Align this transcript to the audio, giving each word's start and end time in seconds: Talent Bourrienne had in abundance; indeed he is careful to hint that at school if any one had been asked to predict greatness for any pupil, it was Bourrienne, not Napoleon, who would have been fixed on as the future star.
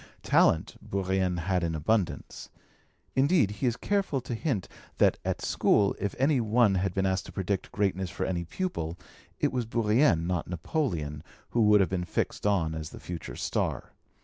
Talent 0.23 0.77
Bourrienne 0.81 1.37
had 1.37 1.63
in 1.63 1.75
abundance; 1.75 2.49
indeed 3.15 3.51
he 3.51 3.67
is 3.67 3.77
careful 3.77 4.19
to 4.21 4.33
hint 4.33 4.67
that 4.97 5.19
at 5.23 5.43
school 5.43 5.95
if 5.99 6.15
any 6.17 6.41
one 6.41 6.73
had 6.73 6.91
been 6.95 7.05
asked 7.05 7.27
to 7.27 7.31
predict 7.31 7.71
greatness 7.71 8.09
for 8.09 8.25
any 8.25 8.43
pupil, 8.43 8.97
it 9.39 9.51
was 9.51 9.67
Bourrienne, 9.67 10.25
not 10.25 10.47
Napoleon, 10.47 11.21
who 11.51 11.61
would 11.65 11.81
have 11.81 11.89
been 11.91 12.03
fixed 12.05 12.47
on 12.47 12.73
as 12.73 12.89
the 12.89 12.99
future 12.99 13.35
star. 13.35 13.91